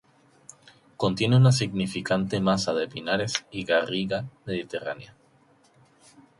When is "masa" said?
2.39-2.73